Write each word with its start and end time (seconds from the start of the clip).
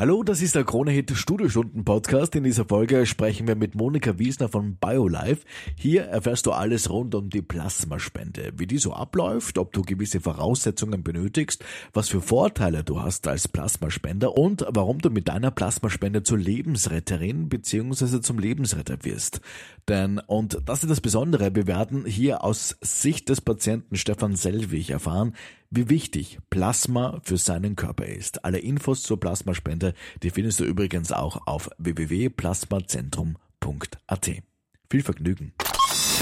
Hallo, 0.00 0.22
das 0.22 0.42
ist 0.42 0.54
der 0.54 0.62
Kronehit 0.62 1.10
Studiostunden 1.10 1.84
Podcast. 1.84 2.36
In 2.36 2.44
dieser 2.44 2.64
Folge 2.64 3.04
sprechen 3.04 3.48
wir 3.48 3.56
mit 3.56 3.74
Monika 3.74 4.16
Wiesner 4.16 4.48
von 4.48 4.76
BioLife. 4.76 5.44
Hier 5.74 6.04
erfährst 6.04 6.46
du 6.46 6.52
alles 6.52 6.88
rund 6.88 7.16
um 7.16 7.30
die 7.30 7.42
Plasmaspende, 7.42 8.52
wie 8.56 8.68
die 8.68 8.78
so 8.78 8.92
abläuft, 8.92 9.58
ob 9.58 9.72
du 9.72 9.82
gewisse 9.82 10.20
Voraussetzungen 10.20 11.02
benötigst, 11.02 11.64
was 11.92 12.10
für 12.10 12.20
Vorteile 12.20 12.84
du 12.84 13.02
hast 13.02 13.26
als 13.26 13.48
Plasmaspender 13.48 14.38
und 14.38 14.64
warum 14.68 15.00
du 15.00 15.10
mit 15.10 15.26
deiner 15.26 15.50
Plasmaspende 15.50 16.22
zur 16.22 16.38
Lebensretterin 16.38 17.48
bzw. 17.48 18.20
zum 18.20 18.38
Lebensretter 18.38 18.98
wirst. 19.02 19.40
Denn, 19.88 20.20
und 20.20 20.60
das 20.64 20.84
ist 20.84 20.90
das 20.90 21.00
Besondere, 21.00 21.56
wir 21.56 21.66
werden 21.66 22.06
hier 22.06 22.44
aus 22.44 22.76
Sicht 22.82 23.28
des 23.30 23.40
Patienten 23.40 23.96
Stefan 23.96 24.36
Selvig 24.36 24.90
erfahren, 24.90 25.34
wie 25.70 25.88
wichtig 25.88 26.38
Plasma 26.50 27.20
für 27.22 27.36
seinen 27.36 27.76
Körper 27.76 28.06
ist. 28.06 28.44
Alle 28.44 28.58
Infos 28.58 29.02
zur 29.02 29.20
Plasmaspende, 29.20 29.94
die 30.22 30.30
findest 30.30 30.58
du 30.60 30.64
übrigens 30.64 31.12
auch 31.12 31.46
auf 31.46 31.70
www.plasmazentrum.at. 31.78 34.30
Viel 34.90 35.02
Vergnügen! 35.02 35.52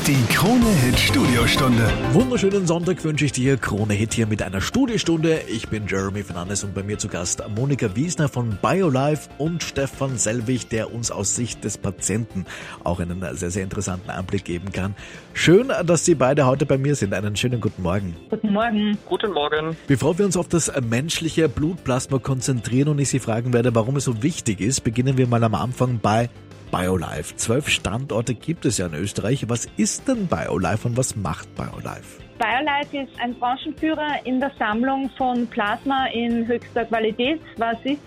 Die 0.04 0.24
Krone 0.32 0.66
Hit 0.84 0.98
Studiostunde. 0.98 1.88
Wunderschönen 2.12 2.66
Sonntag 2.66 3.02
wünsche 3.04 3.24
ich 3.24 3.32
dir. 3.32 3.56
Krone 3.56 3.94
Hit 3.94 4.14
hier 4.14 4.26
mit 4.26 4.42
einer 4.42 4.60
Studiostunde. 4.60 5.40
Ich 5.48 5.68
bin 5.68 5.86
Jeremy 5.86 6.22
Fernandes 6.22 6.64
und 6.64 6.74
bei 6.74 6.82
mir 6.82 6.98
zu 6.98 7.08
Gast 7.08 7.42
Monika 7.56 7.94
Wiesner 7.94 8.28
von 8.28 8.58
BioLife 8.62 9.28
und 9.38 9.62
Stefan 9.62 10.18
Selvig, 10.18 10.68
der 10.68 10.92
uns 10.92 11.10
aus 11.10 11.34
Sicht 11.36 11.64
des 11.64 11.78
Patienten 11.78 12.46
auch 12.84 13.00
einen 13.00 13.20
sehr, 13.36 13.50
sehr 13.50 13.62
interessanten 13.62 14.10
Einblick 14.10 14.44
geben 14.44 14.72
kann. 14.72 14.94
Schön, 15.34 15.72
dass 15.84 16.04
Sie 16.04 16.14
beide 16.14 16.46
heute 16.46 16.66
bei 16.66 16.78
mir 16.78 16.94
sind. 16.94 17.14
Einen 17.14 17.36
schönen 17.36 17.60
guten 17.60 17.82
Morgen. 17.82 18.16
Guten 18.30 18.52
Morgen. 18.52 18.98
Guten 19.06 19.32
Morgen. 19.32 19.76
Bevor 19.86 20.18
wir 20.18 20.26
uns 20.26 20.36
auf 20.36 20.48
das 20.48 20.72
menschliche 20.88 21.48
Blutplasma 21.48 22.18
konzentrieren 22.18 22.88
und 22.88 22.98
ich 22.98 23.08
Sie 23.08 23.18
fragen 23.18 23.52
werde, 23.52 23.74
warum 23.74 23.96
es 23.96 24.04
so 24.04 24.22
wichtig 24.22 24.60
ist, 24.60 24.82
beginnen 24.82 25.16
wir 25.16 25.26
mal 25.26 25.42
am 25.44 25.54
Anfang 25.54 26.00
bei 26.00 26.28
BioLife. 26.70 27.36
Zwölf 27.36 27.68
Standorte 27.68 28.34
gibt 28.34 28.64
es 28.64 28.78
ja 28.78 28.86
in 28.86 28.94
Österreich. 28.94 29.48
Was 29.48 29.66
ist 29.76 30.08
denn 30.08 30.26
BioLife 30.26 30.88
und 30.88 30.96
was 30.96 31.16
macht 31.16 31.48
BioLife? 31.54 32.20
BioLife 32.38 32.96
ist 32.98 33.20
ein 33.20 33.34
Branchenführer 33.38 34.24
in 34.24 34.40
der 34.40 34.52
Sammlung 34.58 35.10
von 35.16 35.46
Plasma 35.46 36.06
in 36.08 36.46
höchster 36.46 36.84
Qualität. 36.84 37.40
Was 37.56 37.78
ist 37.84 38.00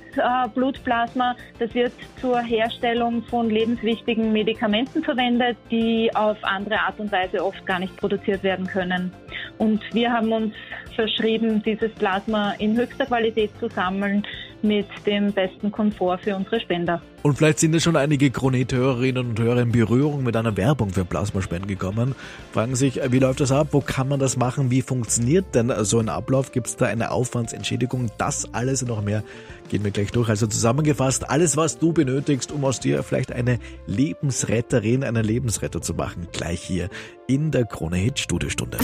Blutplasma? 0.53 1.35
Das 1.59 1.73
wird 1.73 1.93
zur 2.19 2.39
Herstellung 2.39 3.23
von 3.23 3.49
lebenswichtigen 3.49 4.31
Medikamenten 4.31 5.03
verwendet, 5.03 5.57
die 5.71 6.09
auf 6.15 6.38
andere 6.43 6.79
Art 6.79 6.99
und 6.99 7.11
Weise 7.11 7.43
oft 7.43 7.65
gar 7.65 7.79
nicht 7.79 7.95
produziert 7.97 8.43
werden 8.43 8.67
können. 8.67 9.11
Und 9.57 9.81
wir 9.93 10.11
haben 10.11 10.31
uns 10.31 10.53
verschrieben, 10.95 11.61
dieses 11.63 11.91
Plasma 11.93 12.53
in 12.59 12.75
höchster 12.77 13.05
Qualität 13.05 13.52
zu 13.59 13.69
sammeln 13.69 14.23
mit 14.61 14.87
dem 15.05 15.31
besten 15.31 15.71
Komfort 15.71 16.19
für 16.19 16.35
unsere 16.35 16.59
Spender. 16.59 17.02
Und 17.21 17.37
vielleicht 17.37 17.59
sind 17.59 17.73
ja 17.73 17.80
schon 17.80 17.95
einige 17.95 18.30
Kronet-Hörerinnen 18.30 19.30
und 19.30 19.39
Hörer 19.39 19.61
in 19.61 19.71
Berührung 19.71 20.23
mit 20.23 20.35
einer 20.35 20.55
Werbung 20.55 20.89
für 20.91 21.05
Plasmaspenden 21.05 21.67
gekommen. 21.67 22.15
Fragen 22.52 22.75
sich, 22.75 22.99
wie 23.09 23.19
läuft 23.19 23.39
das 23.41 23.52
ab? 23.52 23.69
Wo 23.71 23.81
kann 23.81 24.07
man 24.07 24.19
das 24.19 24.37
machen? 24.37 24.71
Wie 24.71 24.81
funktioniert 24.81 25.55
denn 25.55 25.71
so 25.83 25.99
ein 25.99 26.09
Ablauf? 26.09 26.52
Gibt 26.52 26.67
es 26.67 26.75
da 26.75 26.85
eine 26.85 27.11
Aufwandsentschädigung? 27.11 28.11
Das 28.17 28.53
alles 28.53 28.81
und 28.81 28.89
noch 28.89 29.02
mehr 29.02 29.23
gehen 29.69 29.83
wir 29.83 29.91
gleich 30.00 30.11
durch. 30.11 30.30
Also 30.30 30.47
zusammengefasst, 30.47 31.30
alles, 31.30 31.58
was 31.58 31.78
du 31.78 31.94
benötigst, 31.94 32.52
um 32.52 32.64
aus 32.66 32.80
dir 32.80 33.03
vielleicht 33.03 33.31
eine 33.31 33.59
Lebensretterin, 33.86 35.03
einen 35.03 35.23
Lebensretter 35.23 35.81
zu 35.81 35.94
machen, 35.94 36.28
gleich 36.31 36.61
hier 36.61 36.89
in 37.28 37.52
der 37.52 37.66
Krone 37.66 37.97
Hit 37.97 38.20
Studiostunde. 38.20 38.77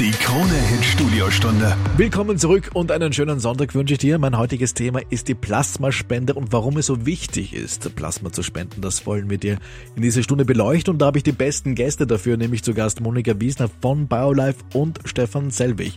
Die 0.00 0.10
Krone 0.10 0.52
Hit 0.52 0.84
Studiostunde. 0.84 1.76
Willkommen 1.96 2.36
zurück 2.36 2.72
und 2.74 2.90
einen 2.90 3.12
schönen 3.12 3.38
Sonntag 3.38 3.76
wünsche 3.76 3.94
ich 3.94 4.00
dir. 4.00 4.18
Mein 4.18 4.36
heutiges 4.36 4.74
Thema 4.74 5.00
ist 5.08 5.28
die 5.28 5.34
Plasmaspende 5.34 6.34
und 6.34 6.52
warum 6.52 6.78
es 6.78 6.86
so 6.86 7.06
wichtig 7.06 7.54
ist, 7.54 7.94
Plasma 7.94 8.32
zu 8.32 8.42
spenden. 8.42 8.80
Das 8.80 9.06
wollen 9.06 9.30
wir 9.30 9.38
dir 9.38 9.58
in 9.94 10.02
dieser 10.02 10.24
Stunde 10.24 10.44
beleuchten 10.44 10.94
und 10.94 10.98
da 10.98 11.06
habe 11.06 11.18
ich 11.18 11.22
die 11.24 11.30
besten 11.30 11.76
Gäste 11.76 12.08
dafür, 12.08 12.36
nämlich 12.36 12.64
zu 12.64 12.74
Gast 12.74 13.02
Monika 13.02 13.38
Wiesner 13.38 13.70
von 13.82 14.08
BioLife 14.08 14.64
und 14.72 14.98
Stefan 15.04 15.50
Selvig. 15.50 15.96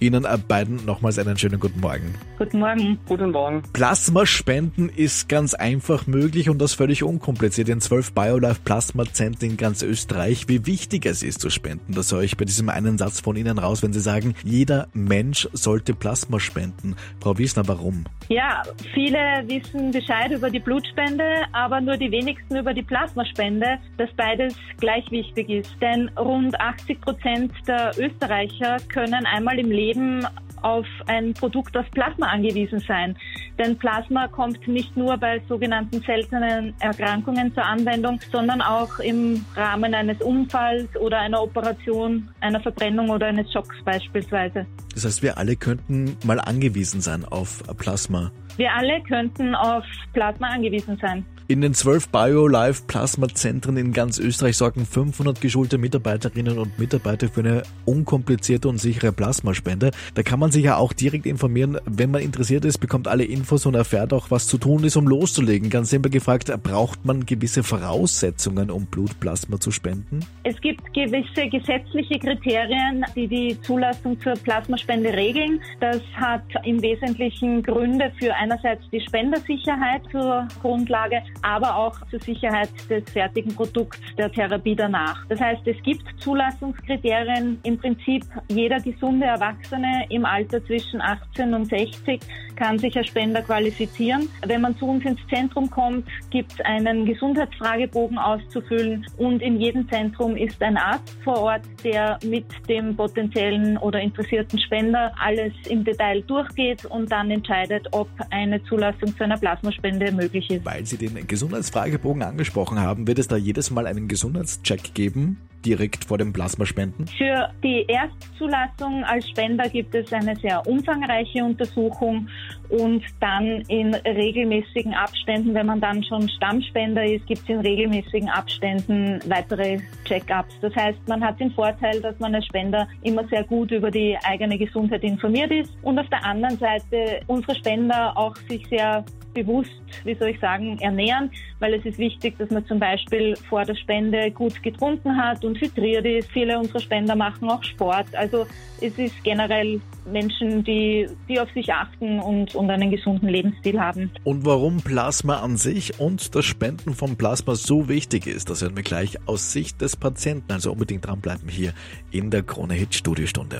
Ihnen 0.00 0.26
beiden 0.48 0.84
nochmals 0.84 1.18
einen 1.18 1.36
schönen 1.36 1.60
guten 1.60 1.80
Morgen. 1.80 2.14
Guten 2.38 2.58
Morgen. 2.58 2.98
Guten 3.06 3.30
Morgen. 3.30 3.62
Plasmaspenden 3.72 4.88
ist 4.88 5.28
ganz 5.28 5.54
einfach 5.54 6.06
möglich 6.06 6.50
und 6.50 6.58
das 6.58 6.74
völlig 6.74 7.02
unkompliziert 7.02 7.68
in 7.68 7.80
zwölf 7.80 8.12
BioLife 8.12 8.60
Plasmazentren 8.64 9.52
in 9.52 9.56
ganz 9.56 9.82
Österreich. 9.82 10.48
Wie 10.48 10.66
wichtig 10.66 11.06
es 11.06 11.22
ist 11.22 11.40
zu 11.40 11.50
spenden, 11.50 11.94
das 11.94 12.12
höre 12.12 12.22
ich 12.22 12.36
bei 12.36 12.44
diesem 12.44 12.68
einen 12.68 12.98
Satz 12.98 13.20
von 13.20 13.33
Ihnen 13.36 13.58
raus, 13.58 13.82
wenn 13.82 13.92
Sie 13.92 14.00
sagen, 14.00 14.34
jeder 14.44 14.88
Mensch 14.92 15.48
sollte 15.52 15.94
Plasma 15.94 16.40
spenden. 16.40 16.96
Frau 17.20 17.36
Wiesner, 17.38 17.66
warum? 17.68 18.04
Ja, 18.28 18.62
viele 18.94 19.18
wissen 19.46 19.90
Bescheid 19.90 20.30
über 20.30 20.50
die 20.50 20.60
Blutspende, 20.60 21.24
aber 21.52 21.80
nur 21.80 21.96
die 21.96 22.10
wenigsten 22.10 22.56
über 22.56 22.72
die 22.72 22.82
Plasmaspende, 22.82 23.78
dass 23.98 24.10
beides 24.16 24.54
gleich 24.78 25.10
wichtig 25.10 25.48
ist. 25.50 25.74
Denn 25.80 26.08
rund 26.18 26.58
80 26.58 27.00
Prozent 27.00 27.52
der 27.66 27.92
Österreicher 27.98 28.76
können 28.88 29.26
einmal 29.26 29.58
im 29.58 29.70
Leben 29.70 30.26
auf 30.64 30.86
ein 31.06 31.34
Produkt 31.34 31.76
aus 31.76 31.84
Plasma 31.92 32.26
angewiesen 32.26 32.80
sein. 32.80 33.16
Denn 33.58 33.76
Plasma 33.78 34.26
kommt 34.28 34.66
nicht 34.66 34.96
nur 34.96 35.16
bei 35.18 35.40
sogenannten 35.48 36.00
seltenen 36.02 36.74
Erkrankungen 36.80 37.54
zur 37.54 37.64
Anwendung, 37.64 38.18
sondern 38.32 38.62
auch 38.62 38.98
im 38.98 39.44
Rahmen 39.54 39.94
eines 39.94 40.20
Unfalls 40.22 40.88
oder 40.96 41.18
einer 41.18 41.42
Operation, 41.42 42.28
einer 42.40 42.60
Verbrennung 42.60 43.10
oder 43.10 43.26
eines 43.26 43.52
Schocks 43.52 43.76
beispielsweise. 43.84 44.66
Das 44.94 45.04
heißt, 45.04 45.22
wir 45.22 45.38
alle 45.38 45.56
könnten 45.56 46.16
mal 46.24 46.40
angewiesen 46.40 47.00
sein 47.00 47.24
auf 47.24 47.62
Plasma. 47.78 48.32
Wir 48.56 48.72
alle 48.72 49.02
könnten 49.02 49.54
auf 49.54 49.84
Plasma 50.12 50.48
angewiesen 50.48 50.96
sein. 51.00 51.26
In 51.46 51.60
den 51.60 51.74
zwölf 51.74 52.08
BioLife 52.08 52.84
Plasma-Zentren 52.86 53.76
in 53.76 53.92
ganz 53.92 54.18
Österreich 54.18 54.56
sorgen 54.56 54.86
500 54.86 55.42
geschulte 55.42 55.76
Mitarbeiterinnen 55.76 56.56
und 56.56 56.78
Mitarbeiter 56.78 57.28
für 57.28 57.40
eine 57.40 57.64
unkomplizierte 57.84 58.66
und 58.66 58.78
sichere 58.78 59.12
Plasmaspende. 59.12 59.90
Da 60.14 60.22
kann 60.22 60.40
man 60.40 60.50
sich 60.50 60.64
ja 60.64 60.78
auch 60.78 60.94
direkt 60.94 61.26
informieren. 61.26 61.76
Wenn 61.84 62.10
man 62.10 62.22
interessiert 62.22 62.64
ist, 62.64 62.78
bekommt 62.78 63.08
alle 63.08 63.24
Infos 63.24 63.66
und 63.66 63.74
erfährt 63.74 64.14
auch, 64.14 64.30
was 64.30 64.46
zu 64.46 64.56
tun 64.56 64.84
ist, 64.84 64.96
um 64.96 65.06
loszulegen. 65.06 65.68
Ganz 65.68 65.90
simpel 65.90 66.10
gefragt, 66.10 66.50
braucht 66.62 67.04
man 67.04 67.26
gewisse 67.26 67.62
Voraussetzungen, 67.62 68.70
um 68.70 68.86
Blutplasma 68.86 69.60
zu 69.60 69.70
spenden? 69.70 70.20
Es 70.44 70.58
gibt 70.62 70.94
gewisse 70.94 71.46
gesetzliche 71.50 72.20
Kriterien, 72.20 73.04
die 73.14 73.28
die 73.28 73.60
Zulassung 73.60 74.18
zur 74.22 74.32
Plasmaspende 74.32 75.12
regeln. 75.12 75.60
Das 75.80 76.00
hat 76.14 76.44
im 76.64 76.80
Wesentlichen 76.80 77.62
Gründe 77.62 78.10
für 78.18 78.34
einerseits 78.34 78.82
die 78.90 79.02
Spendersicherheit 79.02 80.00
zur 80.10 80.48
Grundlage, 80.62 81.22
aber 81.42 81.76
auch 81.76 81.94
zur 82.10 82.20
Sicherheit 82.20 82.70
des 82.88 83.04
fertigen 83.10 83.54
Produkts 83.54 84.00
der 84.16 84.30
Therapie 84.30 84.74
danach. 84.76 85.24
Das 85.28 85.40
heißt, 85.40 85.66
es 85.66 85.80
gibt 85.82 86.04
Zulassungskriterien. 86.20 87.58
Im 87.62 87.78
Prinzip 87.78 88.24
jeder 88.48 88.80
gesunde 88.80 89.26
Erwachsene 89.26 90.06
im 90.10 90.24
Alter 90.24 90.64
zwischen 90.64 91.00
18 91.00 91.54
und 91.54 91.66
60 91.66 92.20
kann 92.56 92.78
sich 92.78 92.96
als 92.96 93.08
Spender 93.08 93.42
qualifizieren. 93.42 94.28
Wenn 94.46 94.60
man 94.60 94.76
zu 94.76 94.86
uns 94.86 95.04
ins 95.04 95.20
Zentrum 95.28 95.70
kommt, 95.70 96.06
gibt 96.30 96.52
es 96.52 96.60
einen 96.60 97.04
Gesundheitsfragebogen 97.04 98.18
auszufüllen 98.18 99.06
und 99.16 99.42
in 99.42 99.60
jedem 99.60 99.88
Zentrum 99.88 100.36
ist 100.36 100.62
ein 100.62 100.76
Arzt 100.76 101.16
vor 101.24 101.38
Ort, 101.40 101.62
der 101.82 102.18
mit 102.24 102.46
dem 102.68 102.96
potenziellen 102.96 103.76
oder 103.78 104.00
interessierten 104.00 104.58
Spender 104.58 105.12
alles 105.20 105.52
im 105.68 105.84
Detail 105.84 106.22
durchgeht 106.22 106.84
und 106.86 107.10
dann 107.10 107.30
entscheidet, 107.30 107.88
ob 107.92 108.08
eine 108.30 108.62
Zulassung 108.64 109.16
zu 109.16 109.24
einer 109.24 109.38
Plasmaspende 109.38 110.12
möglich 110.12 110.50
ist. 110.50 110.64
Weil 110.64 110.84
Sie 110.84 110.96
den 110.96 111.14
Gesundheitsfragebogen 111.24 112.22
angesprochen 112.22 112.80
haben, 112.80 113.06
wird 113.06 113.18
es 113.18 113.28
da 113.28 113.36
jedes 113.36 113.70
Mal 113.70 113.86
einen 113.86 114.08
Gesundheitscheck 114.08 114.94
geben? 114.94 115.38
direkt 115.64 116.04
vor 116.04 116.18
dem 116.18 116.32
Plasmaspenden? 116.32 117.06
Für 117.06 117.48
die 117.62 117.84
Erstzulassung 117.88 119.04
als 119.04 119.28
Spender 119.28 119.68
gibt 119.68 119.94
es 119.94 120.12
eine 120.12 120.36
sehr 120.36 120.66
umfangreiche 120.66 121.44
Untersuchung 121.44 122.28
und 122.68 123.02
dann 123.20 123.62
in 123.68 123.94
regelmäßigen 123.94 124.94
Abständen, 124.94 125.54
wenn 125.54 125.66
man 125.66 125.80
dann 125.80 126.02
schon 126.04 126.28
Stammspender 126.28 127.04
ist, 127.04 127.26
gibt 127.26 127.42
es 127.42 127.48
in 127.48 127.60
regelmäßigen 127.60 128.28
Abständen 128.28 129.20
weitere 129.26 129.78
Check-ups. 130.04 130.58
Das 130.60 130.74
heißt, 130.74 130.98
man 131.06 131.22
hat 131.22 131.40
den 131.40 131.50
Vorteil, 131.52 132.00
dass 132.00 132.18
man 132.18 132.34
als 132.34 132.46
Spender 132.46 132.88
immer 133.02 133.26
sehr 133.28 133.44
gut 133.44 133.70
über 133.70 133.90
die 133.90 134.16
eigene 134.24 134.58
Gesundheit 134.58 135.02
informiert 135.02 135.50
ist 135.50 135.72
und 135.82 135.98
auf 135.98 136.08
der 136.08 136.24
anderen 136.24 136.58
Seite 136.58 137.20
unsere 137.26 137.54
Spender 137.56 138.16
auch 138.16 138.36
sich 138.48 138.66
sehr 138.68 139.04
bewusst, 139.34 139.70
wie 140.04 140.14
soll 140.14 140.28
ich 140.28 140.40
sagen, 140.40 140.78
ernähren, 140.78 141.30
weil 141.58 141.74
es 141.74 141.84
ist 141.84 141.98
wichtig, 141.98 142.38
dass 142.38 142.50
man 142.50 142.64
zum 142.66 142.78
Beispiel 142.78 143.36
vor 143.48 143.64
der 143.64 143.74
Spende 143.74 144.30
gut 144.30 144.62
getrunken 144.62 145.16
hat 145.16 145.44
und 145.44 145.60
hydriert 145.60 146.06
ist. 146.06 146.30
Viele 146.30 146.58
unserer 146.58 146.80
Spender 146.80 147.16
machen 147.16 147.50
auch 147.50 147.62
Sport. 147.62 148.06
Also 148.14 148.46
es 148.80 148.96
ist 148.98 149.22
generell 149.24 149.80
Menschen, 150.06 150.64
die, 150.64 151.08
die 151.28 151.40
auf 151.40 151.50
sich 151.52 151.72
achten 151.72 152.20
und, 152.20 152.54
und 152.54 152.70
einen 152.70 152.90
gesunden 152.90 153.28
Lebensstil 153.28 153.80
haben. 153.80 154.10
Und 154.24 154.44
warum 154.44 154.78
Plasma 154.78 155.40
an 155.40 155.56
sich 155.56 155.98
und 155.98 156.34
das 156.34 156.44
Spenden 156.44 156.94
von 156.94 157.16
Plasma 157.16 157.54
so 157.54 157.88
wichtig 157.88 158.26
ist, 158.26 158.50
das 158.50 158.62
hören 158.62 158.76
wir 158.76 158.82
gleich 158.82 159.18
aus 159.26 159.52
Sicht 159.52 159.80
des 159.80 159.96
Patienten. 159.96 160.52
Also 160.52 160.72
unbedingt 160.72 161.06
dranbleiben 161.06 161.48
hier 161.48 161.72
in 162.10 162.30
der 162.30 162.42
Krone 162.42 162.74
Hit 162.74 162.94
Studiostunde. 162.94 163.58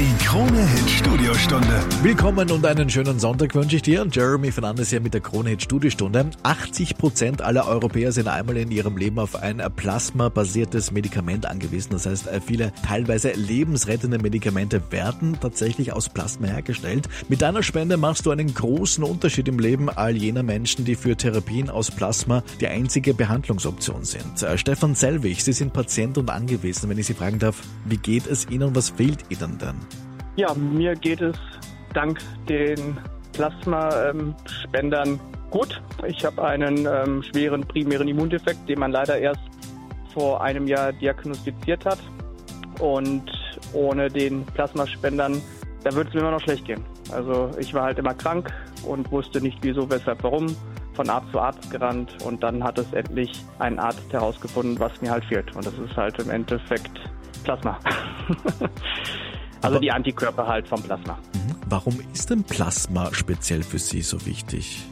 Die 0.00 0.24
Krone 0.24 0.66
Hit 0.66 0.88
Studiostunde. 0.88 1.84
Willkommen 2.02 2.50
und 2.50 2.64
einen 2.64 2.88
schönen 2.88 3.18
Sonntag 3.18 3.54
wünsche 3.54 3.76
ich 3.76 3.82
dir. 3.82 4.06
Jeremy 4.10 4.50
Fernandes 4.50 4.88
hier 4.88 5.02
mit 5.02 5.12
der 5.12 5.20
Krone 5.20 5.50
Hit 5.50 5.64
Studiostunde. 5.64 6.30
80 6.42 6.96
Prozent 6.96 7.42
aller 7.42 7.68
Europäer 7.68 8.10
sind 8.10 8.26
einmal 8.26 8.56
in 8.56 8.70
ihrem 8.70 8.96
Leben 8.96 9.18
auf 9.18 9.36
ein 9.36 9.62
plasmabasiertes 9.76 10.90
Medikament 10.90 11.44
angewiesen. 11.44 11.90
Das 11.92 12.06
heißt, 12.06 12.30
viele 12.46 12.72
teilweise 12.82 13.32
lebensrettende 13.32 14.18
Medikamente 14.18 14.80
werden 14.90 15.36
tatsächlich 15.38 15.92
aus 15.92 16.08
Plasma 16.08 16.46
hergestellt. 16.46 17.06
Mit 17.28 17.42
deiner 17.42 17.62
Spende 17.62 17.98
machst 17.98 18.24
du 18.24 18.30
einen 18.30 18.54
großen 18.54 19.04
Unterschied 19.04 19.48
im 19.48 19.58
Leben 19.58 19.90
all 19.90 20.16
jener 20.16 20.42
Menschen, 20.42 20.86
die 20.86 20.94
für 20.94 21.14
Therapien 21.14 21.68
aus 21.68 21.90
Plasma 21.90 22.42
die 22.58 22.68
einzige 22.68 23.12
Behandlungsoption 23.12 24.06
sind. 24.06 24.42
Äh, 24.42 24.56
Stefan 24.56 24.94
Selvig, 24.94 25.44
Sie 25.44 25.52
sind 25.52 25.74
Patient 25.74 26.16
und 26.16 26.30
angewiesen. 26.30 26.88
Wenn 26.88 26.96
ich 26.96 27.06
Sie 27.06 27.12
fragen 27.12 27.38
darf, 27.38 27.56
wie 27.84 27.98
geht 27.98 28.26
es 28.26 28.48
Ihnen 28.48 28.68
und 28.68 28.74
was 28.74 28.88
fehlt 28.88 29.26
Ihnen 29.28 29.58
denn? 29.58 29.89
Ja, 30.36 30.54
mir 30.54 30.94
geht 30.94 31.20
es 31.20 31.36
dank 31.92 32.18
den 32.48 32.98
Plasmaspendern 33.32 35.20
gut. 35.50 35.82
Ich 36.06 36.24
habe 36.24 36.42
einen 36.44 36.86
ähm, 36.86 37.22
schweren 37.22 37.62
primären 37.62 38.08
Immundefekt, 38.08 38.68
den 38.68 38.78
man 38.78 38.92
leider 38.92 39.18
erst 39.18 39.40
vor 40.14 40.40
einem 40.40 40.66
Jahr 40.66 40.92
diagnostiziert 40.92 41.84
hat. 41.84 41.98
Und 42.78 43.30
ohne 43.72 44.08
den 44.08 44.46
Plasmaspendern, 44.46 45.42
da 45.84 45.92
würde 45.92 46.08
es 46.08 46.14
mir 46.14 46.20
immer 46.20 46.30
noch 46.30 46.40
schlecht 46.40 46.64
gehen. 46.64 46.84
Also 47.12 47.50
ich 47.58 47.74
war 47.74 47.82
halt 47.84 47.98
immer 47.98 48.14
krank 48.14 48.52
und 48.86 49.10
wusste 49.10 49.40
nicht 49.40 49.58
wieso, 49.62 49.90
weshalb, 49.90 50.22
warum. 50.22 50.54
Von 50.94 51.08
Arzt 51.08 51.30
zu 51.32 51.38
Arzt 51.38 51.70
gerannt 51.70 52.14
und 52.24 52.42
dann 52.42 52.62
hat 52.62 52.78
es 52.78 52.92
endlich 52.92 53.30
ein 53.58 53.78
Arzt 53.78 54.12
herausgefunden, 54.12 54.78
was 54.78 55.00
mir 55.00 55.10
halt 55.10 55.24
fehlt. 55.24 55.54
Und 55.56 55.64
das 55.64 55.74
ist 55.74 55.96
halt 55.96 56.18
im 56.18 56.30
Endeffekt 56.30 56.92
Plasma. 57.44 57.78
Also 59.62 59.76
Aber- 59.76 59.80
die 59.80 59.90
Antikörper 59.92 60.46
halt 60.46 60.66
vom 60.68 60.82
Plasma. 60.82 61.18
Mhm. 61.34 61.54
Warum 61.68 62.00
ist 62.12 62.30
denn 62.30 62.42
Plasma 62.44 63.10
speziell 63.12 63.62
für 63.62 63.78
Sie 63.78 64.02
so 64.02 64.24
wichtig? 64.26 64.84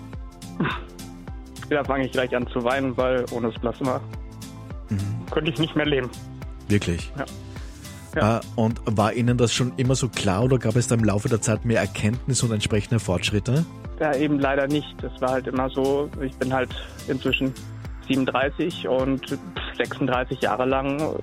Da 1.70 1.84
fange 1.84 2.06
ich 2.06 2.12
gleich 2.12 2.34
an 2.34 2.46
zu 2.48 2.64
weinen, 2.64 2.96
weil 2.96 3.24
ohne 3.30 3.50
das 3.50 3.60
Plasma 3.60 4.00
könnte 5.30 5.50
ich 5.50 5.58
nicht 5.58 5.76
mehr 5.76 5.86
leben. 5.86 6.08
Wirklich? 6.68 7.12
Ja. 7.18 7.24
Ja. 8.16 8.38
Äh, 8.38 8.40
Und 8.56 8.80
war 8.86 9.12
Ihnen 9.12 9.36
das 9.36 9.52
schon 9.52 9.72
immer 9.76 9.94
so 9.94 10.08
klar 10.08 10.42
oder 10.44 10.58
gab 10.58 10.76
es 10.76 10.88
da 10.88 10.94
im 10.94 11.04
Laufe 11.04 11.28
der 11.28 11.42
Zeit 11.42 11.64
mehr 11.66 11.80
Erkenntnis 11.80 12.42
und 12.42 12.52
entsprechende 12.52 12.98
Fortschritte? 13.00 13.66
Ja, 14.00 14.14
eben 14.14 14.38
leider 14.38 14.66
nicht. 14.66 14.88
Das 15.02 15.12
war 15.20 15.30
halt 15.32 15.46
immer 15.46 15.68
so, 15.68 16.08
ich 16.22 16.34
bin 16.36 16.52
halt 16.54 16.70
inzwischen 17.06 17.52
37 18.08 18.88
und 18.88 19.38
36 19.76 20.40
Jahre 20.40 20.64
lang 20.64 21.16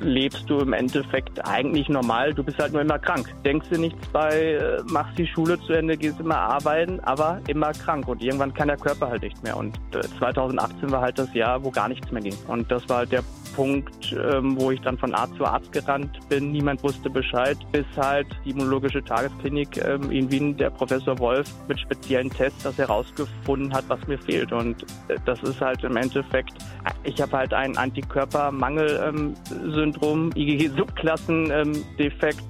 lebst 0.00 0.48
du 0.48 0.60
im 0.60 0.72
Endeffekt 0.72 1.44
eigentlich 1.46 1.88
normal. 1.88 2.34
Du 2.34 2.42
bist 2.42 2.58
halt 2.58 2.72
nur 2.72 2.82
immer 2.82 2.98
krank. 2.98 3.32
Denkst 3.44 3.68
du 3.70 3.78
nichts 3.78 4.06
bei, 4.08 4.54
äh, 4.54 4.82
machst 4.84 5.18
die 5.18 5.26
Schule 5.26 5.60
zu 5.60 5.72
Ende, 5.72 5.96
gehst 5.96 6.20
immer 6.20 6.38
arbeiten, 6.38 7.00
aber 7.00 7.40
immer 7.48 7.72
krank. 7.72 8.08
Und 8.08 8.22
irgendwann 8.22 8.54
kann 8.54 8.68
der 8.68 8.76
Körper 8.76 9.08
halt 9.08 9.22
nicht 9.22 9.42
mehr. 9.42 9.56
Und 9.56 9.78
äh, 9.94 10.00
2018 10.18 10.90
war 10.90 11.00
halt 11.00 11.18
das 11.18 11.32
Jahr, 11.34 11.62
wo 11.62 11.70
gar 11.70 11.88
nichts 11.88 12.10
mehr 12.10 12.22
ging. 12.22 12.36
Und 12.48 12.70
das 12.70 12.88
war 12.88 12.98
halt 12.98 13.12
der 13.12 13.22
Punkt, 13.56 14.12
ähm, 14.12 14.60
wo 14.60 14.70
ich 14.70 14.80
dann 14.82 14.98
von 14.98 15.14
Arzt 15.14 15.34
zu 15.36 15.46
Arzt 15.46 15.72
gerannt 15.72 16.20
bin. 16.28 16.52
Niemand 16.52 16.82
wusste 16.82 17.08
Bescheid, 17.08 17.56
bis 17.72 17.86
halt 17.96 18.26
die 18.44 18.50
Immunologische 18.50 19.02
Tagesklinik 19.02 19.82
ähm, 19.82 20.10
in 20.10 20.30
Wien, 20.30 20.54
der 20.56 20.68
Professor 20.70 21.18
Wolf, 21.18 21.48
mit 21.66 21.80
speziellen 21.80 22.28
Tests 22.30 22.64
das 22.64 22.76
herausgefunden 22.76 23.72
hat, 23.72 23.84
was 23.88 24.06
mir 24.06 24.18
fehlt. 24.18 24.52
Und 24.52 24.82
äh, 25.08 25.16
das 25.24 25.42
ist 25.42 25.58
halt 25.60 25.82
im 25.84 25.96
Endeffekt, 25.96 26.52
ich 27.04 27.18
habe 27.20 27.36
halt 27.36 27.54
ein 27.54 27.78
Antikörpermangel-Syndrom, 27.78 29.85
IgG-Subklassen-Defekt. 29.94 32.42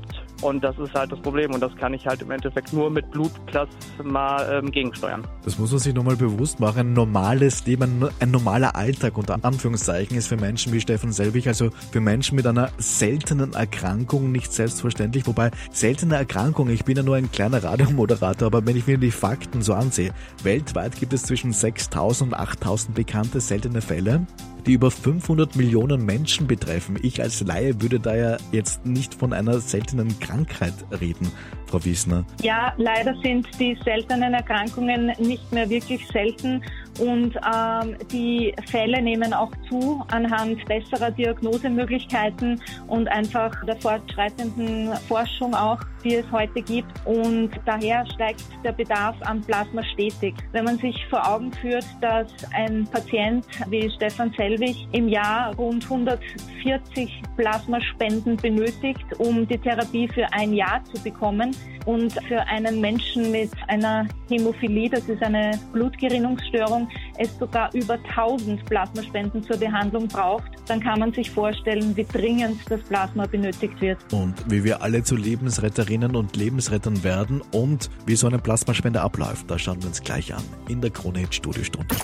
Und 0.42 0.62
das 0.62 0.78
ist 0.78 0.92
halt 0.92 1.12
das 1.12 1.20
Problem. 1.20 1.54
Und 1.54 1.60
das 1.60 1.74
kann 1.76 1.94
ich 1.94 2.06
halt 2.06 2.20
im 2.20 2.30
Endeffekt 2.30 2.72
nur 2.72 2.90
mit 2.90 3.10
Blutplasma 3.10 4.44
ähm, 4.50 4.70
gegensteuern. 4.70 5.26
Das 5.44 5.58
muss 5.58 5.70
man 5.70 5.80
sich 5.80 5.94
nochmal 5.94 6.16
bewusst 6.16 6.60
machen. 6.60 6.80
Ein 6.80 6.92
normales 6.92 7.64
Leben, 7.66 8.06
ein 8.20 8.30
normaler 8.30 8.76
Alltag 8.76 9.16
unter 9.16 9.42
Anführungszeichen 9.42 10.16
ist 10.16 10.26
für 10.26 10.36
Menschen 10.36 10.74
wie 10.74 10.80
Stefan 10.80 11.12
Selbig, 11.12 11.48
also 11.48 11.70
für 11.90 12.00
Menschen 12.00 12.36
mit 12.36 12.46
einer 12.46 12.70
seltenen 12.76 13.54
Erkrankung 13.54 14.30
nicht 14.30 14.52
selbstverständlich. 14.52 15.26
Wobei 15.26 15.50
seltene 15.70 16.16
Erkrankung, 16.16 16.68
ich 16.68 16.84
bin 16.84 16.98
ja 16.98 17.02
nur 17.02 17.16
ein 17.16 17.32
kleiner 17.32 17.64
Radiomoderator, 17.64 18.46
aber 18.46 18.66
wenn 18.66 18.76
ich 18.76 18.86
mir 18.86 18.98
die 18.98 19.10
Fakten 19.10 19.62
so 19.62 19.72
ansehe, 19.72 20.12
weltweit 20.42 21.00
gibt 21.00 21.14
es 21.14 21.22
zwischen 21.22 21.52
6.000 21.52 22.24
und 22.24 22.36
8.000 22.36 22.92
bekannte 22.92 23.40
seltene 23.40 23.80
Fälle 23.80 24.26
die 24.66 24.72
über 24.72 24.90
500 24.90 25.56
Millionen 25.56 26.04
Menschen 26.04 26.46
betreffen. 26.46 26.98
Ich 27.02 27.22
als 27.22 27.40
Laie 27.40 27.80
würde 27.80 28.00
da 28.00 28.14
ja 28.14 28.36
jetzt 28.52 28.84
nicht 28.84 29.14
von 29.14 29.32
einer 29.32 29.60
seltenen 29.60 30.18
Krankheit 30.18 30.74
reden, 31.00 31.30
Frau 31.66 31.84
Wiesner. 31.84 32.24
Ja, 32.42 32.74
leider 32.76 33.14
sind 33.22 33.46
die 33.60 33.78
seltenen 33.84 34.34
Erkrankungen 34.34 35.12
nicht 35.18 35.52
mehr 35.52 35.70
wirklich 35.70 36.06
selten 36.08 36.62
und 36.98 37.36
ähm, 37.36 37.96
die 38.10 38.54
Fälle 38.70 39.02
nehmen 39.02 39.32
auch 39.32 39.50
zu 39.68 40.02
anhand 40.10 40.64
besserer 40.66 41.10
Diagnosemöglichkeiten 41.10 42.60
und 42.88 43.08
einfach 43.08 43.52
der 43.64 43.76
fortschreitenden 43.76 44.94
Forschung 45.08 45.54
auch, 45.54 45.78
die 46.04 46.16
es 46.16 46.30
heute 46.32 46.62
gibt. 46.62 46.92
Und 47.04 47.50
daher 47.64 48.06
steigt 48.14 48.44
der 48.64 48.72
Bedarf 48.72 49.16
an 49.22 49.40
Plasma 49.42 49.82
stetig. 49.84 50.34
Wenn 50.52 50.64
man 50.64 50.78
sich 50.78 50.96
vor 51.08 51.26
Augen 51.28 51.52
führt, 51.52 51.86
dass 52.00 52.28
ein 52.54 52.86
Patient 52.90 53.44
wie 53.68 53.90
Stefan 53.90 54.32
Selvig 54.36 54.88
im 54.92 55.08
Jahr 55.08 55.54
rund 55.56 55.84
140 55.84 57.22
Plasmaspenden 57.36 58.36
benötigt, 58.36 59.06
um 59.18 59.46
die 59.46 59.58
Therapie 59.58 60.08
für 60.08 60.26
ein 60.32 60.52
Jahr 60.52 60.82
zu 60.84 61.02
bekommen, 61.02 61.54
und 61.86 62.12
für 62.24 62.40
einen 62.48 62.80
Menschen 62.80 63.30
mit 63.30 63.50
einer 63.68 64.06
Hämophilie, 64.28 64.90
das 64.90 65.08
ist 65.08 65.22
eine 65.22 65.52
Blutgerinnungsstörung, 65.72 66.85
es 67.18 67.36
sogar 67.38 67.72
über 67.74 67.94
1000 67.94 68.64
Plasmaspenden 68.66 69.42
zur 69.42 69.56
Behandlung 69.56 70.08
braucht, 70.08 70.50
dann 70.66 70.80
kann 70.80 70.98
man 71.00 71.12
sich 71.12 71.30
vorstellen, 71.30 71.96
wie 71.96 72.04
dringend 72.04 72.60
das 72.68 72.80
Plasma 72.82 73.26
benötigt 73.26 73.80
wird. 73.80 73.98
und 74.12 74.34
wie 74.50 74.64
wir 74.64 74.82
alle 74.82 75.02
zu 75.02 75.16
Lebensretterinnen 75.16 76.16
und 76.16 76.36
Lebensrettern 76.36 77.02
werden 77.04 77.42
und 77.52 77.90
wie 78.06 78.16
so 78.16 78.26
eine 78.26 78.38
Plasmaspende 78.38 79.00
abläuft. 79.00 79.50
Da 79.50 79.58
schauen 79.58 79.80
wir 79.82 79.88
uns 79.88 80.02
gleich 80.02 80.34
an 80.34 80.42
in 80.68 80.80
der 80.80 80.90
Krone 80.90 81.20
Hit 81.20 81.34
Studiostunde. 81.34 81.94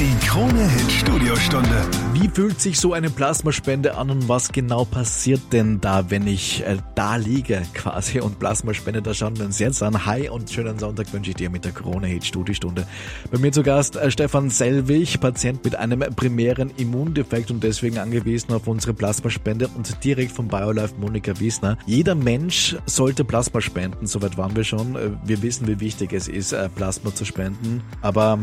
Die 0.00 0.14
Krone 0.24 0.68
Hit 0.68 0.92
Studiostunde. 0.92 1.84
Wie 2.12 2.28
fühlt 2.28 2.60
sich 2.60 2.78
so 2.78 2.92
eine 2.92 3.10
Plasmaspende 3.10 3.96
an 3.96 4.10
und 4.10 4.28
was 4.28 4.52
genau 4.52 4.84
passiert 4.84 5.40
denn 5.52 5.80
da, 5.80 6.08
wenn 6.08 6.28
ich 6.28 6.64
äh, 6.64 6.76
da 6.94 7.16
liege 7.16 7.62
quasi 7.74 8.20
und 8.20 8.38
Plasmaspende, 8.38 9.02
da 9.02 9.12
schauen 9.12 9.36
wir 9.36 9.44
uns 9.44 9.58
jetzt 9.58 9.82
an. 9.82 10.06
Hi 10.06 10.28
und 10.28 10.48
schönen 10.50 10.78
Sonntag 10.78 11.12
wünsche 11.12 11.30
ich 11.30 11.36
dir 11.36 11.50
mit 11.50 11.64
der 11.64 11.72
Krone 11.72 12.06
Hit 12.06 12.24
Studiostunde. 12.24 12.86
Bei 13.32 13.38
mir 13.38 13.50
zu 13.50 13.64
Gast 13.64 13.96
äh, 13.96 14.08
Stefan 14.12 14.50
Selvig, 14.50 15.18
Patient 15.18 15.64
mit 15.64 15.74
einem 15.74 15.98
primären 16.14 16.70
Immundefekt 16.76 17.50
und 17.50 17.64
deswegen 17.64 17.98
angewiesen 17.98 18.52
auf 18.52 18.68
unsere 18.68 18.94
Plasmaspende 18.94 19.66
und 19.66 20.04
direkt 20.04 20.30
von 20.30 20.46
BioLife 20.46 20.94
Monika 21.00 21.40
Wiesner. 21.40 21.76
Jeder 21.86 22.14
Mensch 22.14 22.76
sollte 22.86 23.24
Plasma 23.24 23.60
spenden, 23.60 24.06
soweit 24.06 24.38
waren 24.38 24.54
wir 24.54 24.62
schon. 24.62 24.94
Äh, 24.94 25.10
Wir 25.24 25.42
wissen, 25.42 25.66
wie 25.66 25.80
wichtig 25.80 26.12
es 26.12 26.28
ist, 26.28 26.52
äh, 26.52 26.68
Plasma 26.68 27.12
zu 27.12 27.24
spenden, 27.24 27.82
aber 28.00 28.38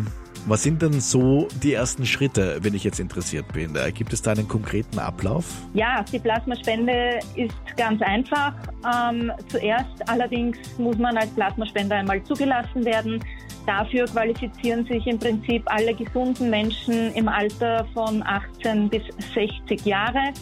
was 0.45 0.63
sind 0.63 0.81
denn 0.81 0.99
so 0.99 1.47
die 1.63 1.73
ersten 1.73 2.05
Schritte, 2.05 2.59
wenn 2.61 2.73
ich 2.73 2.83
jetzt 2.83 2.99
interessiert 2.99 3.51
bin? 3.53 3.75
Äh, 3.75 3.91
Gibt 3.91 4.13
es 4.13 4.21
da 4.21 4.31
einen 4.31 4.47
konkreten 4.47 4.99
Ablauf? 4.99 5.45
Ja, 5.73 6.03
die 6.11 6.19
Plasmaspende 6.19 7.19
ist 7.35 7.55
ganz 7.77 8.01
einfach. 8.01 8.53
Ähm, 8.85 9.31
zuerst 9.47 10.07
allerdings 10.07 10.57
muss 10.77 10.97
man 10.97 11.17
als 11.17 11.29
Plasmaspender 11.31 11.95
einmal 11.95 12.23
zugelassen 12.23 12.85
werden. 12.85 13.23
Dafür 13.65 14.05
qualifizieren 14.05 14.85
sich 14.85 15.07
im 15.07 15.17
Prinzip 15.17 15.63
alle 15.65 15.95
gesunden 15.95 16.51
Menschen 16.51 17.11
im 17.15 17.27
Alter 17.27 17.87
von 17.95 18.21
18 18.23 18.89
bis 18.89 19.01
60 19.33 19.83
Jahre. 19.85 20.33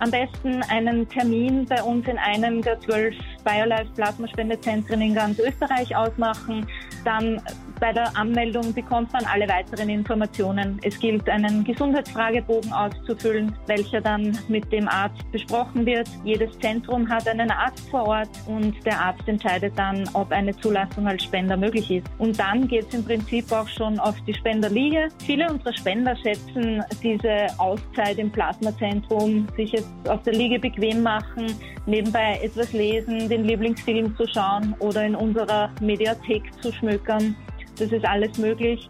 Am 0.00 0.12
besten 0.12 0.62
einen 0.68 1.08
Termin 1.08 1.66
bei 1.66 1.82
uns 1.82 2.06
in 2.06 2.18
einem 2.18 2.62
der 2.62 2.80
zwölf 2.80 3.16
BioLife 3.44 3.90
Plasmaspendezentren 3.96 5.00
in 5.00 5.14
ganz 5.14 5.40
Österreich 5.40 5.94
ausmachen. 5.96 6.68
Dann 7.04 7.40
bei 7.80 7.92
der 7.92 8.16
Anmeldung 8.16 8.72
bekommt 8.74 9.12
man 9.12 9.24
alle 9.24 9.48
weiteren 9.48 9.88
Informationen. 9.88 10.80
Es 10.82 10.98
gilt, 10.98 11.28
einen 11.28 11.64
Gesundheitsfragebogen 11.64 12.72
auszufüllen, 12.72 13.54
welcher 13.66 14.00
dann 14.00 14.36
mit 14.48 14.70
dem 14.72 14.88
Arzt 14.88 15.30
besprochen 15.32 15.86
wird. 15.86 16.08
Jedes 16.24 16.58
Zentrum 16.58 17.08
hat 17.08 17.28
einen 17.28 17.50
Arzt 17.50 17.88
vor 17.90 18.06
Ort 18.06 18.30
und 18.46 18.74
der 18.84 19.00
Arzt 19.00 19.26
entscheidet 19.26 19.72
dann, 19.76 20.08
ob 20.12 20.30
eine 20.32 20.56
Zulassung 20.56 21.06
als 21.06 21.24
Spender 21.24 21.56
möglich 21.56 21.90
ist. 21.90 22.06
Und 22.18 22.38
dann 22.38 22.68
geht 22.68 22.88
es 22.88 22.94
im 22.94 23.04
Prinzip 23.04 23.50
auch 23.52 23.68
schon 23.68 23.98
auf 23.98 24.16
die 24.26 24.34
Spenderliege. 24.34 25.08
Viele 25.24 25.50
unserer 25.50 25.72
Spender 25.74 26.16
schätzen 26.16 26.82
diese 27.02 27.46
Auszeit 27.58 28.18
im 28.18 28.30
Plasmazentrum, 28.30 29.46
sich 29.56 29.72
jetzt 29.72 30.08
auf 30.08 30.22
der 30.22 30.34
Liege 30.34 30.58
bequem 30.58 31.02
machen, 31.02 31.46
nebenbei 31.86 32.40
etwas 32.42 32.72
lesen, 32.72 33.28
den 33.28 33.44
Lieblingsfilm 33.44 34.16
zu 34.16 34.26
schauen 34.26 34.74
oder 34.78 35.04
in 35.04 35.14
unserer 35.14 35.70
Mediathek 35.80 36.42
zu 36.62 36.72
schmökern. 36.72 37.36
Das 37.78 37.92
ist 37.92 38.04
alles 38.04 38.36
möglich. 38.38 38.88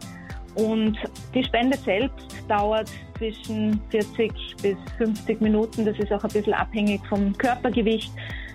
Und 0.55 0.99
die 1.35 1.45
Spende 1.45 1.77
selbst 1.79 2.27
dauert 2.49 2.91
zwischen 3.17 3.81
40 3.91 4.33
bis 4.63 4.77
50 4.97 5.41
Minuten. 5.41 5.85
Das 5.85 5.99
ist 5.99 6.13
auch 6.13 6.25
ein 6.25 6.31
bisschen 6.31 6.55
abhängig 6.55 7.01
vom 7.09 7.33
Körpergewicht. 7.37 8.13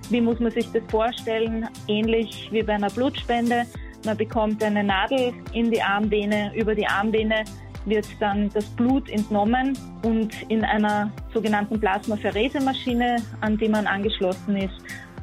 Wie 0.09 0.19
muss 0.19 0.39
man 0.39 0.51
sich 0.51 0.69
das 0.71 0.83
vorstellen? 0.89 1.67
Ähnlich 1.87 2.49
wie 2.51 2.63
bei 2.63 2.73
einer 2.73 2.89
Blutspende. 2.89 3.63
Man 4.05 4.17
bekommt 4.17 4.61
eine 4.63 4.83
Nadel 4.83 5.33
in 5.53 5.71
die 5.71 5.81
Armvene. 5.81 6.51
Über 6.55 6.75
die 6.75 6.85
Armvene 6.85 7.45
wird 7.85 8.07
dann 8.19 8.49
das 8.53 8.65
Blut 8.65 9.09
entnommen 9.09 9.77
und 10.03 10.33
in 10.49 10.63
einer 10.63 11.11
sogenannten 11.33 11.79
Plasmapheresemaschine, 11.79 13.17
an 13.41 13.57
die 13.57 13.69
man 13.69 13.87
angeschlossen 13.87 14.57
ist, 14.57 14.75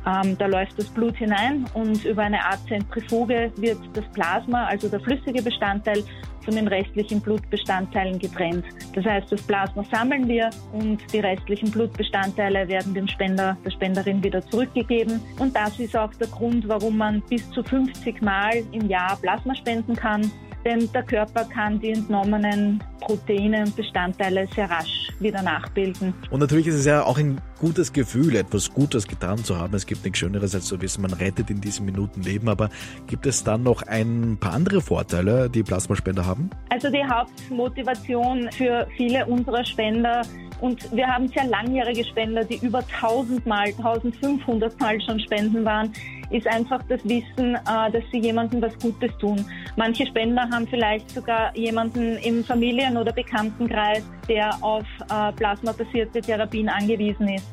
ähm, 0.07 0.37
da 0.39 0.47
läuft 0.47 0.79
das 0.79 0.87
Blut 0.87 1.17
hinein 1.17 1.67
und 1.75 2.05
über 2.05 2.23
eine 2.23 2.45
Art 2.45 2.61
Zentrifuge 2.69 3.53
wird 3.57 3.79
das 3.95 4.05
Plasma, 4.13 4.67
also 4.67 4.89
der 4.89 5.01
flüssige 5.01 5.43
Bestandteil, 5.43 6.03
von 6.43 6.55
den 6.55 6.69
restlichen 6.69 7.21
Blutbestandteilen 7.21 8.19
getrennt. 8.19 8.65
Das 8.95 9.05
heißt, 9.05 9.31
das 9.31 9.43
Plasma 9.43 9.85
sammeln 9.93 10.27
wir 10.27 10.49
und 10.73 10.99
die 11.13 11.21
restlichen 11.21 11.71
Blutbestandteile 11.71 12.67
werden 12.67 12.95
dem 12.95 13.07
Spender, 13.09 13.59
der 13.65 13.71
Spenderin 13.71 14.25
wieder 14.25 14.41
zurückgegeben. 14.49 15.21
Und 15.39 15.55
das 15.55 15.79
ist 15.79 15.95
auch 15.95 16.15
der 16.15 16.29
Grund, 16.29 16.67
warum 16.67 16.97
man 16.97 17.23
bis 17.29 17.49
zu 17.51 17.63
50 17.63 18.23
Mal 18.23 18.63
im 18.73 18.89
Jahr 18.89 19.19
Plasma 19.21 19.55
spenden 19.55 19.95
kann 19.95 20.31
denn 20.65 20.91
der 20.93 21.03
Körper 21.03 21.45
kann 21.45 21.81
die 21.81 21.93
entnommenen 21.93 22.83
Proteine 23.01 23.63
und 23.65 23.75
Bestandteile 23.77 24.47
sehr 24.55 24.71
rasch 24.71 25.09
wieder 25.19 25.43
nachbilden. 25.43 26.15
Und 26.31 26.41
natürlich 26.41 26.67
ist 26.67 26.75
es 26.75 26.87
ja 26.87 27.03
auch 27.03 27.19
ein 27.19 27.41
gutes 27.61 27.93
Gefühl, 27.93 28.37
etwas 28.37 28.73
Gutes 28.73 29.07
getan 29.07 29.39
zu 29.39 29.59
haben. 29.59 29.75
Es 29.75 29.87
gibt 29.87 30.03
nichts 30.05 30.19
Schöneres 30.19 30.55
als 30.55 30.65
zu 30.65 30.81
wissen, 30.81 31.03
man 31.03 31.13
rettet 31.13 31.51
in 31.51 31.61
diesen 31.61 31.85
Minuten 31.85 32.23
Leben. 32.23 32.49
Aber 32.49 32.71
gibt 33.07 33.27
es 33.27 33.45
dann 33.45 33.63
noch 33.63 33.83
ein 33.83 34.39
paar 34.41 34.55
andere 34.55 34.81
Vorteile, 34.81 35.51
die 35.51 35.63
Plasmaspender 35.63 36.25
haben? 36.25 36.51
Also 36.71 36.91
die 36.91 37.05
Hauptmotivation 37.05 38.51
für 38.53 38.89
viele 38.97 39.27
unserer 39.27 39.65
Spender 39.65 40.23
und 40.61 40.91
wir 40.95 41.07
haben 41.07 41.29
sehr 41.29 41.45
langjährige 41.45 42.05
Spender, 42.05 42.45
die 42.45 42.57
über 42.57 42.83
1000 43.01 43.47
Mal, 43.47 43.69
1500 43.69 44.79
Mal 44.81 45.01
schon 45.01 45.19
Spenden 45.21 45.65
waren, 45.65 45.93
ist 46.31 46.47
einfach 46.47 46.83
das 46.89 47.03
Wissen, 47.05 47.55
äh, 47.55 47.91
dass 47.91 48.05
sie 48.13 48.19
jemandem 48.19 48.63
was 48.63 48.79
Gutes 48.79 49.11
tun. 49.19 49.45
Manche 49.77 50.07
Spender 50.07 50.49
haben 50.51 50.67
vielleicht 50.69 51.11
sogar 51.11 51.57
jemanden 51.57 52.17
im 52.19 52.45
Familien- 52.45 52.97
oder 52.97 53.13
Bekanntenkreis, 53.13 54.03
der 54.31 54.57
auf 54.63 54.87
äh, 55.11 55.33
plasmabasierte 55.33 56.23
Therapien 56.23 56.69
angewiesen 56.69 57.29
ist. 57.29 57.47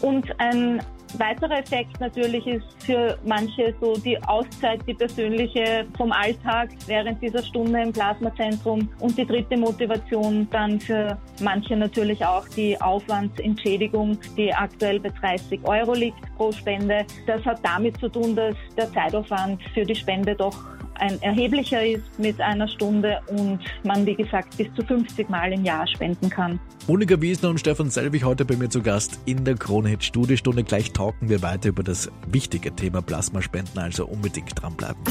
Und 0.00 0.24
ein 0.38 0.80
weiterer 1.18 1.58
Effekt 1.58 1.98
natürlich 2.00 2.46
ist 2.46 2.64
für 2.78 3.18
manche 3.24 3.74
so 3.80 3.94
die 3.94 4.16
Auszeit, 4.24 4.80
die 4.86 4.94
persönliche 4.94 5.84
vom 5.96 6.12
Alltag 6.12 6.70
während 6.86 7.20
dieser 7.20 7.42
Stunde 7.42 7.82
im 7.82 7.92
Plasmazentrum. 7.92 8.88
Und 9.00 9.18
die 9.18 9.26
dritte 9.26 9.56
Motivation 9.56 10.46
dann 10.50 10.80
für 10.80 11.18
manche 11.42 11.76
natürlich 11.76 12.24
auch 12.24 12.46
die 12.48 12.80
Aufwandsentschädigung, 12.80 14.18
die 14.36 14.54
aktuell 14.54 15.00
bei 15.00 15.10
30 15.10 15.60
Euro 15.64 15.94
liegt 15.94 16.20
pro 16.36 16.52
Spende. 16.52 17.04
Das 17.26 17.44
hat 17.44 17.58
damit 17.64 17.98
zu 17.98 18.08
tun, 18.08 18.36
dass 18.36 18.54
der 18.76 18.92
Zeitaufwand 18.92 19.60
für 19.74 19.84
die 19.84 19.96
Spende 19.96 20.36
doch 20.36 20.56
ein 21.00 21.20
erheblicher 21.22 21.84
ist 21.84 22.18
mit 22.18 22.40
einer 22.40 22.68
Stunde 22.68 23.20
und 23.28 23.60
man, 23.84 24.06
wie 24.06 24.14
gesagt, 24.14 24.56
bis 24.56 24.68
zu 24.74 24.84
50 24.84 25.28
Mal 25.28 25.52
im 25.52 25.64
Jahr 25.64 25.86
spenden 25.86 26.30
kann. 26.30 26.60
Monika 26.86 27.20
Wiesner 27.20 27.50
und 27.50 27.58
Stefan 27.58 27.90
Selvig 27.90 28.24
heute 28.24 28.44
bei 28.44 28.56
mir 28.56 28.68
zu 28.68 28.82
Gast 28.82 29.18
in 29.26 29.44
der 29.44 29.54
Kronhit 29.54 30.04
Studiostunde. 30.04 30.64
Gleich 30.64 30.92
talken 30.92 31.28
wir 31.28 31.42
weiter 31.42 31.68
über 31.68 31.82
das 31.82 32.10
wichtige 32.28 32.74
Thema 32.74 33.02
Plasmaspenden, 33.02 33.78
also 33.78 34.06
unbedingt 34.06 34.60
dranbleiben. 34.60 35.02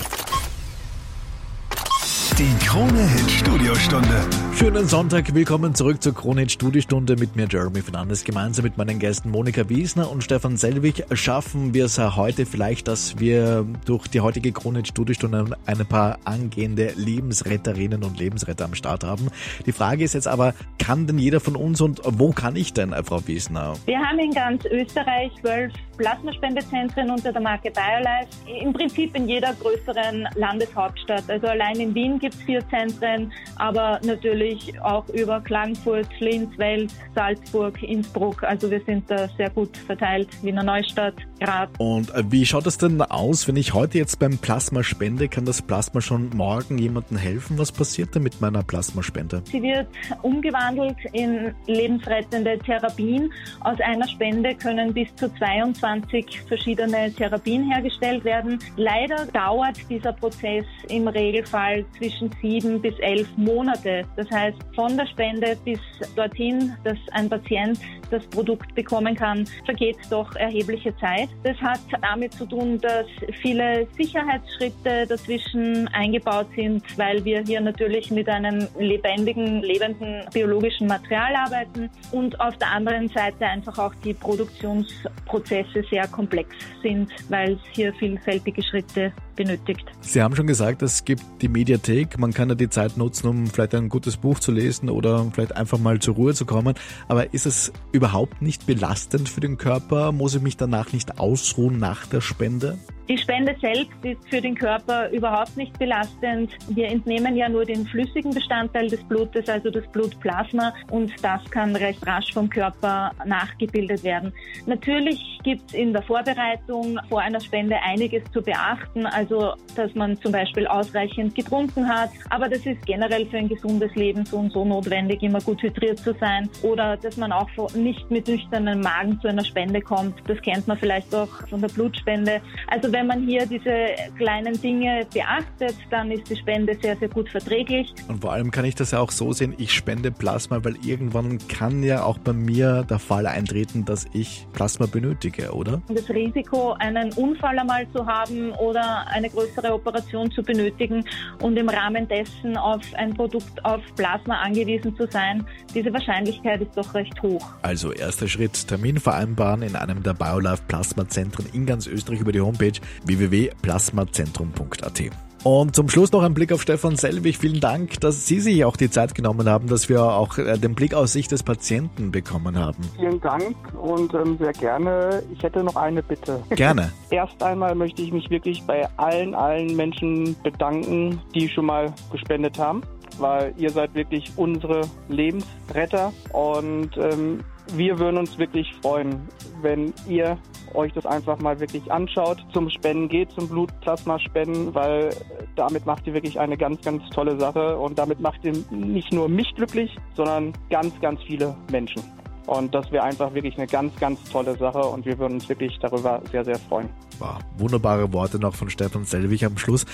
Die 2.39 2.65
Krone 2.65 3.05
Hit 3.05 3.31
Studiostunde. 3.31 4.21
Schönen 4.55 4.87
Sonntag, 4.87 5.35
willkommen 5.35 5.75
zurück 5.75 6.01
zur 6.01 6.15
Krone 6.15 6.39
Hit 6.39 6.53
Studiostunde 6.53 7.17
mit 7.17 7.35
mir 7.35 7.49
Jeremy 7.51 7.81
Fernandes. 7.81 8.23
Gemeinsam 8.23 8.63
mit 8.63 8.77
meinen 8.77 8.97
Gästen 8.97 9.29
Monika 9.29 9.67
Wiesner 9.67 10.09
und 10.09 10.23
Stefan 10.23 10.55
Selvig 10.55 11.03
schaffen 11.11 11.73
wir 11.73 11.83
es 11.83 11.99
heute 11.99 12.45
vielleicht, 12.45 12.87
dass 12.87 13.19
wir 13.19 13.65
durch 13.83 14.07
die 14.07 14.21
heutige 14.21 14.53
Krone 14.53 14.79
Hit 14.79 14.87
Studiostunde 14.87 15.57
ein 15.65 15.85
paar 15.85 16.19
angehende 16.23 16.93
Lebensretterinnen 16.95 18.05
und 18.05 18.17
Lebensretter 18.17 18.63
am 18.63 18.73
Start 18.73 19.03
haben. 19.03 19.27
Die 19.65 19.73
Frage 19.73 20.05
ist 20.05 20.13
jetzt 20.13 20.29
aber, 20.29 20.53
kann 20.77 21.07
denn 21.07 21.17
jeder 21.17 21.41
von 21.41 21.57
uns 21.57 21.81
und 21.81 21.99
wo 22.05 22.31
kann 22.31 22.55
ich 22.55 22.71
denn, 22.71 22.95
Frau 23.03 23.27
Wiesner? 23.27 23.73
Wir 23.85 23.99
haben 23.99 24.17
in 24.17 24.31
ganz 24.31 24.63
Österreich 24.63 25.33
zwölf 25.41 25.73
Plasmaspendezentren 25.99 27.11
unter 27.11 27.33
der 27.33 27.41
Marke 27.41 27.71
BioLife. 27.71 28.29
Im 28.61 28.71
Prinzip 28.71 29.15
in 29.15 29.27
jeder 29.27 29.53
größeren 29.53 30.29
Landeshauptstadt. 30.35 31.29
Also 31.29 31.47
allein 31.47 31.75
in 31.75 31.93
Wien 31.93 32.17
gibt 32.17 32.35
es 32.35 32.41
vier 32.43 32.67
Zentren, 32.69 33.31
aber 33.57 33.99
natürlich 34.03 34.81
auch 34.81 35.07
über 35.09 35.41
Klagenfurt, 35.41 36.07
Linz, 36.19 36.57
Wels, 36.57 36.95
Salzburg, 37.13 37.83
Innsbruck. 37.83 38.43
Also 38.43 38.71
wir 38.71 38.81
sind 38.85 39.11
da 39.11 39.27
sehr 39.37 39.49
gut 39.49 39.75
verteilt. 39.75 40.29
Wiener 40.41 40.63
Neustadt, 40.63 41.15
Graz. 41.39 41.69
Und 41.77 42.13
äh, 42.13 42.23
wie 42.29 42.45
schaut 42.45 42.67
es 42.67 42.77
denn 42.77 43.01
aus, 43.01 43.47
wenn 43.47 43.55
ich 43.55 43.73
heute 43.73 43.97
jetzt 43.97 44.19
beim 44.19 44.37
Plasma 44.37 44.83
spende? 44.83 45.27
Kann 45.27 45.45
das 45.45 45.61
Plasma 45.61 46.01
schon 46.01 46.29
morgen 46.35 46.77
jemandem 46.77 47.17
helfen? 47.17 47.57
Was 47.57 47.71
passiert 47.71 48.15
denn 48.15 48.23
mit 48.23 48.41
meiner 48.41 48.63
Plasmaspende? 48.63 49.41
Sie 49.45 49.61
wird 49.61 49.87
umgewandelt 50.21 50.97
in 51.13 51.53
lebensrettende 51.67 52.59
Therapien. 52.59 53.31
Aus 53.61 53.79
einer 53.81 54.07
Spende 54.07 54.55
können 54.55 54.93
bis 54.93 55.07
zu 55.15 55.33
22 55.35 55.99
20 56.19 56.41
verschiedene 56.47 57.11
Therapien 57.13 57.69
hergestellt 57.71 58.23
werden. 58.23 58.59
Leider 58.77 59.25
dauert 59.27 59.77
dieser 59.89 60.13
Prozess 60.13 60.65
im 60.89 61.07
Regelfall 61.07 61.85
zwischen 61.97 62.29
sieben 62.41 62.81
bis 62.81 62.97
elf 62.99 63.27
Monate. 63.37 64.05
Das 64.15 64.29
heißt, 64.31 64.57
von 64.75 64.97
der 64.97 65.07
Spende 65.07 65.57
bis 65.65 65.79
dorthin, 66.15 66.75
dass 66.83 66.97
ein 67.11 67.29
Patient 67.29 67.79
das 68.11 68.25
Produkt 68.27 68.73
bekommen 68.75 69.15
kann, 69.15 69.45
vergeht 69.65 69.97
doch 70.09 70.35
erhebliche 70.35 70.95
Zeit. 70.97 71.28
Das 71.43 71.57
hat 71.61 71.79
damit 72.01 72.33
zu 72.33 72.45
tun, 72.45 72.79
dass 72.81 73.05
viele 73.41 73.87
Sicherheitsschritte 73.97 75.07
dazwischen 75.07 75.87
eingebaut 75.89 76.47
sind, 76.55 76.83
weil 76.97 77.23
wir 77.23 77.41
hier 77.45 77.61
natürlich 77.61 78.11
mit 78.11 78.27
einem 78.27 78.67
lebendigen, 78.77 79.61
lebenden 79.61 80.25
biologischen 80.33 80.87
Material 80.87 81.33
arbeiten 81.35 81.89
und 82.11 82.39
auf 82.41 82.57
der 82.57 82.71
anderen 82.71 83.07
Seite 83.09 83.45
einfach 83.45 83.77
auch 83.77 83.93
die 84.03 84.13
Produktionsprozesse 84.13 85.09
Prozesse 85.25 85.83
sehr 85.89 86.07
komplex 86.07 86.49
sind, 86.81 87.09
weil 87.29 87.53
es 87.53 87.59
hier 87.73 87.93
vielfältige 87.93 88.61
Schritte 88.63 89.13
benötigt. 89.39 89.85
Sie 90.01 90.21
haben 90.21 90.35
schon 90.35 90.47
gesagt, 90.47 90.81
es 90.81 91.05
gibt 91.05 91.23
die 91.41 91.47
Mediathek. 91.47 92.19
Man 92.19 92.33
kann 92.33 92.49
ja 92.49 92.55
die 92.55 92.69
Zeit 92.69 92.97
nutzen, 92.97 93.27
um 93.27 93.47
vielleicht 93.47 93.73
ein 93.73 93.87
gutes 93.87 94.17
Buch 94.17 94.39
zu 94.39 94.51
lesen 94.51 94.89
oder 94.89 95.25
vielleicht 95.33 95.55
einfach 95.55 95.79
mal 95.79 95.99
zur 95.99 96.15
Ruhe 96.15 96.33
zu 96.33 96.45
kommen. 96.45 96.75
Aber 97.07 97.33
ist 97.33 97.45
es 97.45 97.71
überhaupt 97.93 98.41
nicht 98.41 98.67
belastend 98.67 99.29
für 99.29 99.39
den 99.39 99.57
Körper? 99.57 100.11
Muss 100.11 100.35
ich 100.35 100.41
mich 100.41 100.57
danach 100.57 100.91
nicht 100.91 101.19
ausruhen 101.19 101.79
nach 101.79 102.05
der 102.05 102.19
Spende? 102.19 102.77
Die 103.09 103.17
Spende 103.17 103.55
selbst 103.59 103.91
ist 104.03 104.29
für 104.29 104.39
den 104.39 104.53
Körper 104.53 105.09
überhaupt 105.09 105.57
nicht 105.57 105.77
belastend. 105.79 106.51
Wir 106.67 106.89
entnehmen 106.89 107.35
ja 107.35 107.49
nur 107.49 107.65
den 107.65 107.87
flüssigen 107.87 108.31
Bestandteil 108.31 108.87
des 108.87 109.03
Blutes, 109.05 109.49
also 109.49 109.71
das 109.71 109.83
Blutplasma, 109.87 110.71
und 110.91 111.11
das 111.23 111.41
kann 111.49 111.75
recht 111.75 112.05
rasch 112.05 112.31
vom 112.31 112.47
Körper 112.47 113.11
nachgebildet 113.25 114.03
werden. 114.03 114.31
Natürlich 114.67 115.39
gibt 115.43 115.71
es 115.71 115.73
in 115.73 115.91
der 115.91 116.03
Vorbereitung 116.03 116.99
vor 117.09 117.21
einer 117.21 117.39
Spende 117.39 117.77
einiges 117.81 118.21
zu 118.31 118.43
beachten, 118.43 119.07
also 119.07 119.53
dass 119.75 119.95
man 119.95 120.15
zum 120.17 120.31
Beispiel 120.31 120.67
ausreichend 120.67 121.33
getrunken 121.33 121.89
hat, 121.89 122.11
aber 122.29 122.47
das 122.47 122.63
ist 122.67 122.85
generell 122.85 123.25
für 123.25 123.37
ein 123.37 123.49
gesundes 123.49 123.95
Leben 123.95 124.23
so 124.23 124.37
und 124.37 124.53
so 124.53 124.63
notwendig, 124.63 125.23
immer 125.23 125.41
gut 125.41 125.63
hydriert 125.63 125.97
zu 125.97 126.13
sein 126.19 126.47
oder 126.61 126.95
dass 126.97 127.17
man 127.17 127.31
auch 127.31 127.49
nicht 127.73 128.11
mit 128.11 128.27
nüchternem 128.27 128.81
Magen 128.81 129.19
zu 129.19 129.29
einer 129.29 129.43
Spende 129.43 129.81
kommt. 129.81 130.13
Das 130.27 130.39
kennt 130.43 130.67
man 130.67 130.77
vielleicht 130.77 131.15
auch 131.15 131.29
von 131.49 131.59
der 131.59 131.69
Blutspende. 131.69 132.39
Also 132.67 132.91
wenn 132.99 133.07
man 133.07 133.25
hier 133.25 133.45
diese 133.45 133.95
kleinen 134.17 134.59
Dinge 134.61 135.07
beachtet, 135.13 135.75
dann 135.89 136.11
ist 136.11 136.29
die 136.29 136.35
Spende 136.35 136.77
sehr, 136.81 136.97
sehr 136.97 137.07
gut 137.07 137.29
verträglich. 137.29 137.93
Und 138.09 138.21
vor 138.21 138.33
allem 138.33 138.51
kann 138.51 138.65
ich 138.65 138.75
das 138.75 138.91
ja 138.91 138.99
auch 138.99 139.11
so 139.11 139.31
sehen, 139.31 139.55
ich 139.57 139.71
spende 139.71 140.11
Plasma, 140.11 140.61
weil 140.65 140.75
irgendwann 140.85 141.37
kann 141.47 141.81
ja 141.81 142.03
auch 142.03 142.17
bei 142.17 142.33
mir 142.33 142.85
der 142.89 142.99
Fall 142.99 143.25
eintreten, 143.25 143.85
dass 143.85 144.05
ich 144.11 144.45
Plasma 144.51 144.85
benötige, 144.85 145.53
oder? 145.53 145.81
Das 145.87 146.09
Risiko, 146.09 146.73
einen 146.73 147.13
Unfall 147.13 147.57
einmal 147.57 147.87
zu 147.93 148.05
haben 148.05 148.51
oder 148.53 149.07
eine 149.07 149.29
größere 149.29 149.73
Operation 149.73 150.29
zu 150.31 150.43
benötigen 150.43 151.05
und 151.41 151.55
im 151.55 151.69
Rahmen 151.69 152.05
dessen 152.05 152.57
auf 152.57 152.81
ein 152.95 153.13
Produkt 153.13 153.63
auf 153.63 153.81
Plasma 153.95 154.41
angewiesen 154.41 154.93
zu 154.97 155.07
sein, 155.09 155.45
diese 155.73 155.93
Wahrscheinlichkeit 155.93 156.61
ist 156.61 156.75
doch 156.75 156.93
recht 156.93 157.21
hoch. 157.21 157.45
Also 157.61 157.93
erster 157.93 158.27
Schritt, 158.27 158.67
Termin 158.67 158.99
vereinbaren 158.99 159.61
in 159.61 159.77
einem 159.77 160.03
der 160.03 160.15
BioLife 160.15 160.63
Plasma 160.67 161.07
Zentren 161.07 161.45
in 161.53 161.65
ganz 161.65 161.87
Österreich 161.87 162.19
über 162.19 162.33
die 162.33 162.41
Homepage 162.41 162.73
www.plasmazentrum.at. 163.05 165.11
Und 165.43 165.73
zum 165.73 165.87
Schluss 165.87 166.11
noch 166.11 166.23
ein 166.23 166.33
Blick 166.33 166.51
auf 166.51 166.61
Stefan 166.61 166.97
Selvig. 166.97 167.37
Vielen 167.37 167.61
Dank, 167.61 168.01
dass 168.01 168.27
Sie 168.27 168.41
sich 168.41 168.65
auch 168.65 168.75
die 168.75 168.89
Zeit 168.89 169.15
genommen 169.15 169.47
haben, 169.47 169.67
dass 169.67 169.87
wir 169.87 170.03
auch 170.03 170.37
äh, 170.37 170.57
den 170.57 170.75
Blick 170.75 170.93
aus 170.93 171.13
Sicht 171.13 171.31
des 171.31 171.43
Patienten 171.43 172.11
bekommen 172.11 172.57
haben. 172.57 172.83
Vielen 172.97 173.21
Dank 173.21 173.55
und 173.81 174.13
ähm, 174.13 174.37
sehr 174.37 174.51
gerne. 174.51 175.23
Ich 175.33 175.41
hätte 175.41 175.63
noch 175.63 175.77
eine 175.77 176.03
Bitte. 176.03 176.43
Gerne. 176.49 176.91
Erst 177.09 177.41
einmal 177.41 177.73
möchte 177.73 178.01
ich 178.01 178.11
mich 178.11 178.29
wirklich 178.29 178.61
bei 178.63 178.85
allen, 178.97 179.33
allen 179.33 179.77
Menschen 179.77 180.35
bedanken, 180.43 181.21
die 181.33 181.47
schon 181.47 181.67
mal 181.67 181.93
gespendet 182.11 182.59
haben, 182.59 182.81
weil 183.17 183.53
ihr 183.57 183.69
seid 183.69 183.95
wirklich 183.95 184.29
unsere 184.35 184.81
Lebensretter 185.07 186.11
und 186.33 186.97
ähm, 186.97 187.45
wir 187.75 187.97
würden 187.97 188.17
uns 188.17 188.37
wirklich 188.37 188.67
freuen, 188.81 189.21
wenn 189.61 189.93
ihr 190.07 190.37
euch 190.73 190.93
das 190.93 191.05
einfach 191.05 191.39
mal 191.39 191.59
wirklich 191.59 191.91
anschaut, 191.91 192.45
zum 192.53 192.69
Spenden 192.69 193.09
geht, 193.09 193.31
zum 193.31 193.47
Blutplasma 193.47 194.19
spenden, 194.19 194.73
weil 194.73 195.09
damit 195.55 195.85
macht 195.85 196.05
ihr 196.07 196.13
wirklich 196.13 196.39
eine 196.39 196.57
ganz, 196.57 196.81
ganz 196.81 197.03
tolle 197.09 197.39
Sache 197.39 197.77
und 197.77 197.97
damit 197.97 198.19
macht 198.19 198.43
ihr 198.43 198.53
nicht 198.71 199.11
nur 199.13 199.27
mich 199.29 199.53
glücklich, 199.55 199.95
sondern 200.15 200.53
ganz, 200.69 200.99
ganz 201.01 201.21
viele 201.23 201.55
Menschen. 201.71 202.03
Und 202.49 202.73
das 202.73 202.91
wäre 202.91 203.03
einfach 203.03 203.31
wirklich 203.35 203.55
eine 203.57 203.67
ganz, 203.67 203.95
ganz 203.99 204.23
tolle 204.31 204.57
Sache 204.57 204.79
und 204.79 205.05
wir 205.05 205.19
würden 205.19 205.35
uns 205.35 205.47
wirklich 205.47 205.77
darüber 205.79 206.19
sehr, 206.31 206.43
sehr 206.43 206.57
freuen. 206.57 206.89
Wow, 207.19 207.37
wunderbare 207.57 208.11
Worte 208.11 208.39
noch 208.39 208.55
von 208.55 208.71
Stefan 208.71 209.03
Selvig 209.05 209.45
am 209.45 209.57
Schluss. 209.59 209.85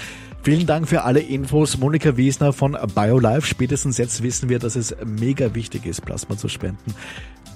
Vielen 0.41 0.65
Dank 0.65 0.88
für 0.88 1.03
alle 1.03 1.19
Infos. 1.19 1.77
Monika 1.77 2.15
Wiesner 2.15 2.53
von 2.53 2.77
BioLife. 2.95 3.45
Spätestens 3.45 3.98
jetzt 3.98 4.24
wissen 4.24 4.48
wir, 4.48 4.60
dass 4.60 4.77
es 4.77 4.95
mega 5.03 5.53
wichtig 5.53 5.86
ist, 5.86 6.05
Plasma 6.05 6.38
zu 6.38 6.48
spenden. 6.48 6.95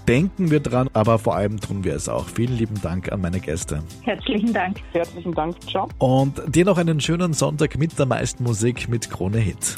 Denken 0.10 0.50
wir 0.50 0.60
dran, 0.60 0.90
aber 0.94 1.20
vor 1.20 1.36
allem 1.36 1.60
tun 1.60 1.84
wir 1.84 1.94
es 1.94 2.10
auch. 2.10 2.26
Vielen 2.26 2.58
lieben 2.58 2.82
Dank 2.82 3.12
an 3.12 3.22
meine 3.22 3.40
Gäste. 3.40 3.84
Herzlichen 4.02 4.52
Dank. 4.52 4.78
Herzlichen 4.92 5.36
Dank. 5.36 5.56
Ciao. 5.70 5.88
Und 6.00 6.42
dir 6.48 6.66
noch 6.66 6.80
einen 6.80 7.00
schönen 7.00 7.34
Sonntag 7.34 7.78
mit 7.78 8.00
der 8.00 8.08
meisten 8.08 8.44
Musik 8.44 8.90
mit 8.90 9.12
Krone 9.12 9.38
Hit. 9.38 9.76